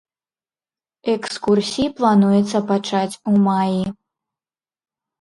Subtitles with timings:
[1.13, 3.81] Экскурсіі плануецца пачаць у маі.